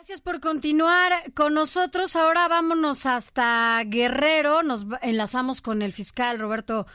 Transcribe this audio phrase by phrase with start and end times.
[0.00, 2.16] Gracias por continuar con nosotros.
[2.16, 4.62] Ahora vámonos hasta Guerrero.
[4.62, 6.86] Nos enlazamos con el fiscal Roberto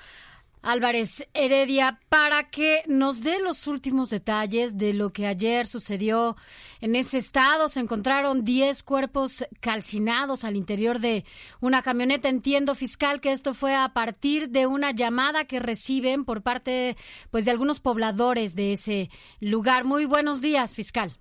[0.64, 6.36] Álvarez Heredia para que nos dé los últimos detalles de lo que ayer sucedió
[6.82, 7.70] en ese estado.
[7.70, 11.26] Se encontraron 10 cuerpos calcinados al interior de
[11.62, 12.28] una camioneta.
[12.28, 16.98] Entiendo, fiscal, que esto fue a partir de una llamada que reciben por parte
[17.30, 19.86] pues, de algunos pobladores de ese lugar.
[19.86, 21.16] Muy buenos días, fiscal.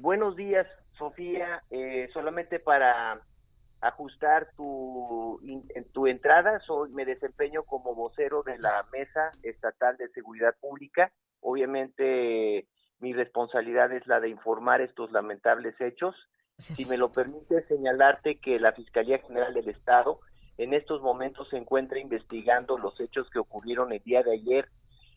[0.00, 0.66] Buenos días,
[0.98, 1.62] Sofía.
[1.70, 3.20] Eh, solamente para
[3.80, 10.08] ajustar tu, in- tu entrada, soy, me desempeño como vocero de la Mesa Estatal de
[10.08, 11.12] Seguridad Pública.
[11.40, 12.66] Obviamente,
[12.98, 16.16] mi responsabilidad es la de informar estos lamentables hechos.
[16.56, 20.18] Si me lo permite señalarte que la Fiscalía General del Estado
[20.56, 24.68] en estos momentos se encuentra investigando los hechos que ocurrieron el día de ayer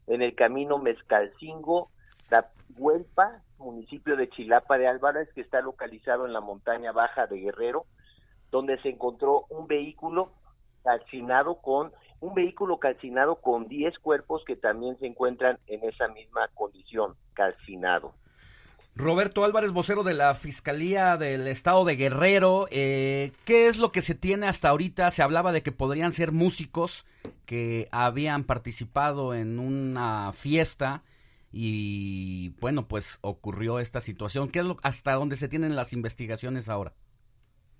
[0.05, 1.89] en el camino Mezcalcingo,
[2.77, 7.85] Huelpa, municipio de Chilapa de Álvarez, que está localizado en la montaña baja de Guerrero,
[8.49, 10.31] donde se encontró un vehículo
[10.83, 16.47] calcinado con un vehículo calcinado con 10 cuerpos que también se encuentran en esa misma
[16.53, 18.13] condición, calcinado.
[18.95, 24.02] Roberto Álvarez, vocero de la Fiscalía del Estado de Guerrero, eh, ¿qué es lo que
[24.02, 25.09] se tiene hasta ahorita?
[25.11, 27.05] Se hablaba de que podrían ser músicos
[27.45, 31.03] que habían participado en una fiesta
[31.52, 34.49] y bueno, pues ocurrió esta situación.
[34.49, 36.93] ¿Qué es lo hasta dónde se tienen las investigaciones ahora?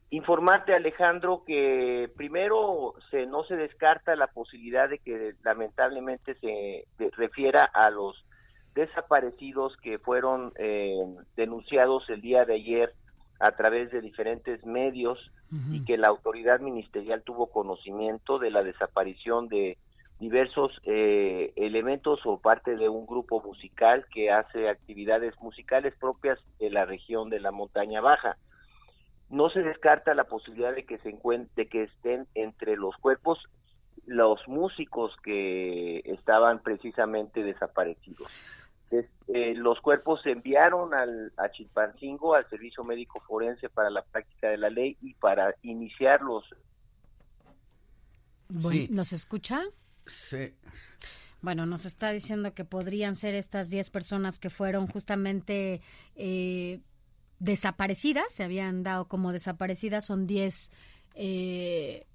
[0.10, 7.12] Informarte, Alejandro, que primero se no se descarta la posibilidad de que lamentablemente se de-
[7.16, 8.26] refiera a los
[8.76, 10.96] desaparecidos que fueron eh,
[11.38, 12.94] denunciados el día de ayer
[13.40, 15.18] a través de diferentes medios
[15.70, 19.78] y que la autoridad ministerial tuvo conocimiento de la desaparición de
[20.22, 26.70] diversos eh, elementos o parte de un grupo musical que hace actividades musicales propias de
[26.70, 28.38] la región de la montaña baja
[29.30, 33.40] no se descarta la posibilidad de que se encuentre, de que estén entre los cuerpos
[34.06, 38.28] los músicos que estaban precisamente desaparecidos.
[38.92, 44.02] Es- eh, los cuerpos se enviaron al, a Chilpancingo, al Servicio Médico Forense para la
[44.04, 46.44] práctica de la ley y para iniciar los
[48.50, 48.88] Bueno, Sí.
[48.92, 49.62] ¿Nos escucha?
[50.12, 50.54] Sí.
[51.42, 55.82] Bueno, nos está diciendo que podrían ser estas 10 personas que fueron justamente
[56.16, 56.82] eh,
[57.40, 60.72] desaparecidas, se habían dado como desaparecidas, son 10
[61.16, 62.06] eh,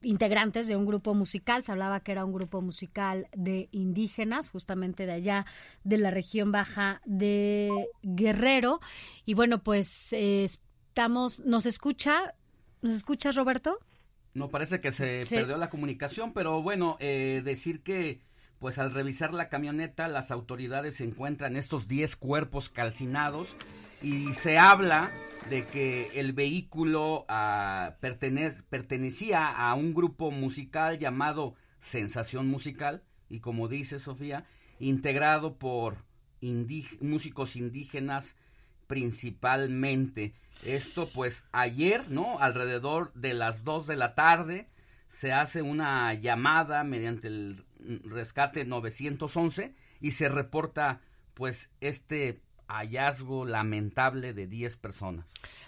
[0.00, 5.04] integrantes de un grupo musical, se hablaba que era un grupo musical de indígenas, justamente
[5.04, 5.46] de allá,
[5.82, 7.70] de la región baja de
[8.02, 8.80] Guerrero.
[9.26, 12.34] Y bueno, pues eh, estamos, ¿nos escucha?
[12.80, 13.78] ¿Nos escuchas, Roberto?
[14.34, 15.36] No parece que se Sí.
[15.36, 18.20] perdió la comunicación, pero bueno, eh, decir que
[18.58, 23.54] pues al revisar la camioneta las autoridades encuentran estos 10 cuerpos calcinados
[24.02, 25.10] y se habla
[25.50, 33.68] de que el vehículo pertenec- pertenecía a un grupo musical llamado Sensación Musical y como
[33.68, 34.46] dice Sofía,
[34.78, 35.96] integrado por
[37.00, 38.34] músicos indígenas
[38.86, 40.34] principalmente.
[40.64, 42.38] Esto pues ayer, ¿no?
[42.38, 44.68] Alrededor de las 2 de la tarde
[45.08, 47.64] se hace una llamada mediante el
[48.04, 51.00] rescate 911 y se reporta
[51.34, 55.26] pues este hallazgo lamentable de 10 personas.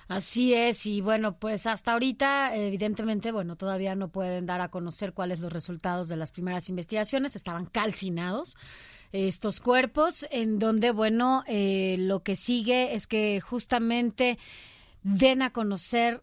[0.08, 5.12] Así es, y bueno, pues hasta ahorita, evidentemente, bueno, todavía no pueden dar a conocer
[5.12, 8.56] cuáles los resultados de las primeras investigaciones, estaban calcinados
[9.16, 14.38] estos cuerpos, en donde, bueno, eh, lo que sigue es que justamente
[15.02, 16.22] den a conocer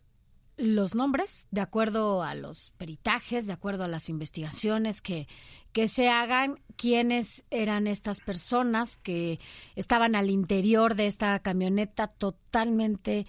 [0.58, 5.28] los nombres de acuerdo a los peritajes, de acuerdo a las investigaciones que,
[5.72, 9.40] que se hagan, quiénes eran estas personas que
[9.76, 13.26] estaban al interior de esta camioneta totalmente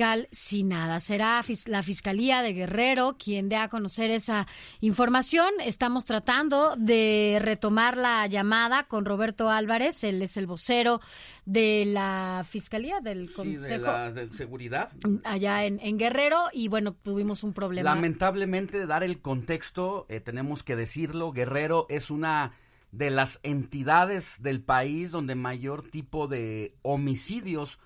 [0.00, 0.98] calcinada.
[0.98, 4.46] Será fis- la Fiscalía de Guerrero quien dé a conocer esa
[4.80, 5.50] información.
[5.62, 11.02] Estamos tratando de retomar la llamada con Roberto Álvarez, él es el vocero
[11.44, 14.90] de la Fiscalía del Sí, de Consejo la de seguridad.
[15.24, 17.94] allá en, en Guerrero y bueno, tuvimos un problema.
[17.94, 22.52] Lamentablemente, dar el contexto, eh, tenemos que decirlo, Guerrero es una
[22.90, 27.78] de las entidades del país donde mayor tipo de homicidios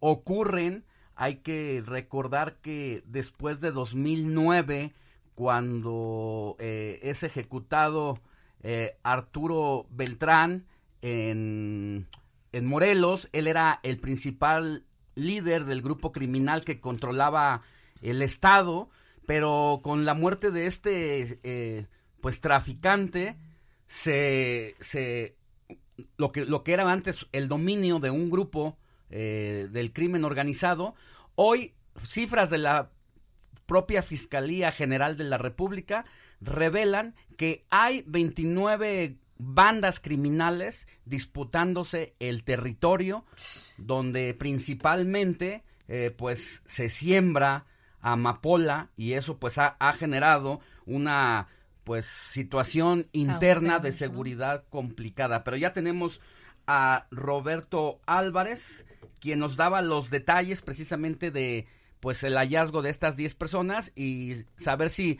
[0.00, 0.84] ocurren.
[1.20, 4.94] Hay que recordar que después de 2009,
[5.34, 8.14] cuando eh, es ejecutado
[8.62, 10.64] eh, Arturo Beltrán
[11.02, 12.06] en,
[12.52, 14.84] en Morelos, él era el principal
[15.16, 17.62] líder del grupo criminal que controlaba
[18.00, 18.88] el Estado,
[19.26, 21.86] pero con la muerte de este eh,
[22.20, 23.36] pues traficante,
[23.88, 25.34] se, se
[26.16, 28.78] lo que lo que era antes el dominio de un grupo
[29.10, 30.94] eh, del crimen organizado
[31.34, 32.90] hoy cifras de la
[33.66, 36.04] propia fiscalía general de la república
[36.40, 43.24] revelan que hay 29 bandas criminales disputándose el territorio
[43.76, 47.66] donde principalmente eh, pues se siembra
[48.00, 51.48] amapola y eso pues ha, ha generado una
[51.88, 55.42] pues situación interna de seguridad complicada.
[55.42, 56.20] Pero ya tenemos
[56.66, 58.84] a Roberto Álvarez,
[59.20, 61.66] quien nos daba los detalles precisamente de
[62.00, 65.18] pues el hallazgo de estas 10 personas y saber si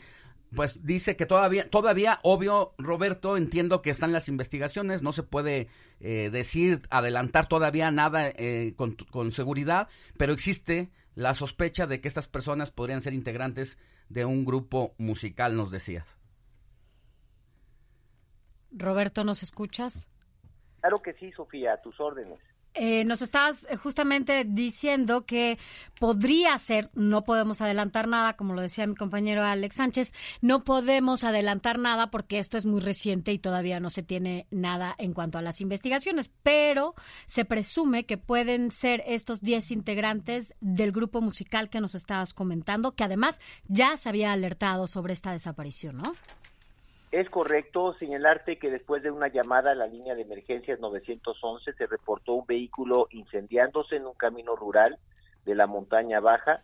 [0.55, 5.67] pues dice que todavía, todavía, obvio, Roberto, entiendo que están las investigaciones, no se puede
[5.99, 12.07] eh, decir, adelantar todavía nada eh, con, con, seguridad, pero existe la sospecha de que
[12.07, 13.77] estas personas podrían ser integrantes
[14.09, 16.17] de un grupo musical, nos decías.
[18.71, 20.07] Roberto, ¿nos escuchas?
[20.81, 22.39] Claro que sí, Sofía, a tus órdenes.
[22.75, 25.57] Eh, nos estabas eh, justamente diciendo que
[25.99, 31.23] podría ser, no podemos adelantar nada, como lo decía mi compañero Alex Sánchez, no podemos
[31.23, 35.39] adelantar nada porque esto es muy reciente y todavía no se tiene nada en cuanto
[35.39, 36.93] a las investigaciones, pero
[37.25, 42.93] se presume que pueden ser estos 10 integrantes del grupo musical que nos estabas comentando,
[42.95, 46.13] que además ya se había alertado sobre esta desaparición, ¿no?
[47.11, 51.87] Es correcto señalarte que después de una llamada a la línea de emergencias 911 se
[51.87, 54.99] reportó un vehículo incendiándose en un camino rural
[55.43, 56.61] de la montaña baja.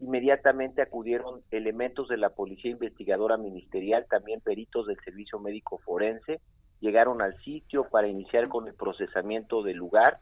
[0.00, 6.40] Inmediatamente acudieron elementos de la Policía Investigadora Ministerial, también peritos del Servicio Médico Forense,
[6.80, 10.18] llegaron al sitio para iniciar con el procesamiento del lugar.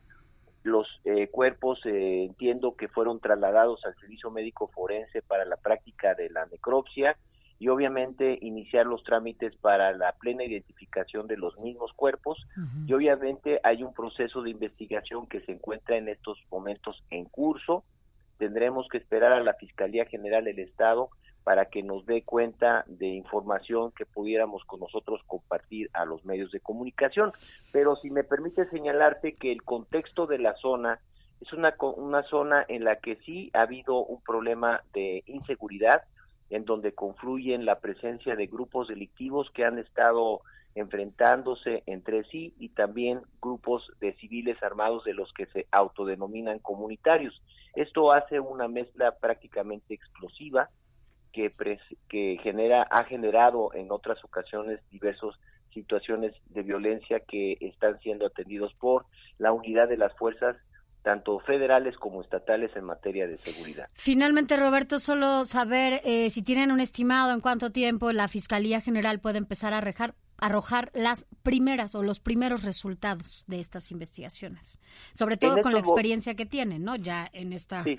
[0.65, 6.15] Los eh, cuerpos eh, entiendo que fueron trasladados al Servicio Médico Forense para la práctica
[6.15, 7.17] de la necropsia
[7.63, 12.45] y obviamente iniciar los trámites para la plena identificación de los mismos cuerpos
[12.89, 17.85] y obviamente hay un proceso de investigación que se encuentra en estos momentos en curso.
[18.37, 21.11] Tendremos que esperar a la Fiscalía General del Estado
[21.45, 26.51] para que nos dé cuenta de información que pudiéramos con nosotros compartir a los medios
[26.51, 27.31] de comunicación.
[27.71, 30.99] Pero si me permite señalarte que el contexto de la zona
[31.41, 36.03] es una, una zona en la que sí ha habido un problema de inseguridad,
[36.53, 40.43] en donde confluyen la presencia de grupos delictivos que han estado
[40.75, 47.43] enfrentándose entre sí y también grupos de civiles armados de los que se autodenominan comunitarios.
[47.75, 50.69] Esto hace una mezcla prácticamente explosiva
[51.33, 51.51] que,
[52.43, 55.35] genera, ha generado en otras ocasiones diversas
[55.73, 59.07] situaciones de violencia que están siendo atendidos por
[59.39, 60.55] la unidad de las fuerzas
[61.03, 63.89] tanto federales como estatales en materia de seguridad.
[63.95, 69.19] Finalmente, Roberto, solo saber eh, si tienen un estimado en cuánto tiempo la Fiscalía General
[69.19, 74.81] puede empezar a arrojar, arrojar las primeras o los primeros resultados de estas investigaciones,
[75.13, 76.97] sobre todo con la experiencia que tienen, ¿no?
[76.97, 77.83] Ya en esta...
[77.85, 77.99] Sí,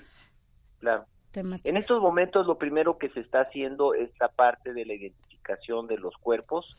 [0.80, 1.06] claro.
[1.36, 5.88] En estos momentos lo primero que se está haciendo es la parte de la identificación
[5.88, 6.76] de los cuerpos,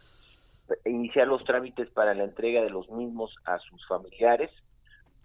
[0.86, 4.50] iniciar los trámites para la entrega de los mismos a sus familiares,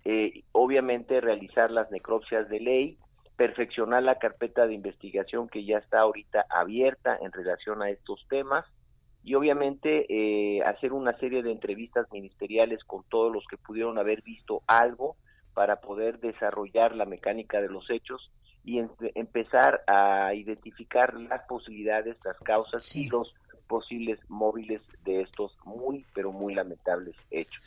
[0.04, 2.98] eh, obviamente realizar las necropsias de ley,
[3.36, 8.66] perfeccionar la carpeta de investigación que ya está ahorita abierta en relación a estos temas
[9.22, 14.22] y obviamente eh, hacer una serie de entrevistas ministeriales con todos los que pudieron haber
[14.22, 15.16] visto algo
[15.54, 18.30] para poder desarrollar la mecánica de los hechos
[18.64, 18.80] y
[19.14, 23.34] empezar a identificar las posibilidades, las causas y los
[23.66, 27.62] posibles móviles de estos muy, pero muy lamentables hechos.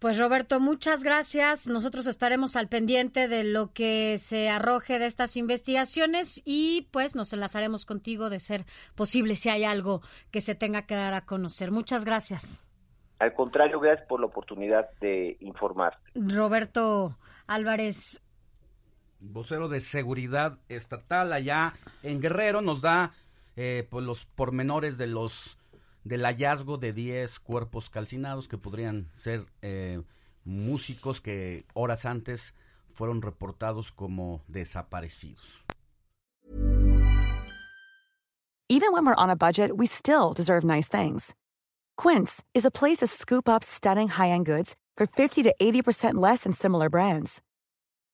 [0.00, 1.66] Pues Roberto, muchas gracias.
[1.66, 7.34] Nosotros estaremos al pendiente de lo que se arroje de estas investigaciones y pues nos
[7.34, 8.64] enlazaremos contigo de ser
[8.94, 11.70] posible si hay algo que se tenga que dar a conocer.
[11.70, 12.64] Muchas gracias.
[13.18, 15.98] Al contrario, gracias por la oportunidad de informar.
[16.14, 18.22] Roberto Álvarez.
[19.20, 23.12] Vocero de Seguridad Estatal allá en Guerrero nos da
[23.54, 25.58] eh, pues los pormenores de los
[26.04, 30.02] del hallazgo de 10 cuerpos calcinados que podrían ser eh,
[30.44, 32.54] músicos que horas antes
[32.94, 35.64] fueron reportados como desaparecidos.
[38.68, 41.34] Even when we're on a budget, we still deserve nice things.
[41.96, 46.44] Quince is a place to scoop up stunning high-end goods for 50 to 80% less
[46.44, 47.42] than similar brands.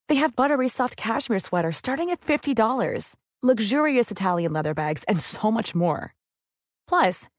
[0.08, 5.50] They have buttery soft cashmere sweaters starting at $50, luxurious Italian leather bags, and so
[5.50, 6.14] much more.
[6.88, 7.28] Plus,